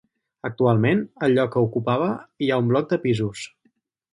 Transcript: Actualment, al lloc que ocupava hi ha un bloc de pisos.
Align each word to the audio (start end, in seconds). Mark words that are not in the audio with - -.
Actualment, 0.47 1.03
al 1.27 1.35
lloc 1.35 1.53
que 1.57 1.63
ocupava 1.67 2.09
hi 2.47 2.51
ha 2.55 2.61
un 2.65 2.73
bloc 2.73 2.89
de 2.95 3.01
pisos. 3.05 3.45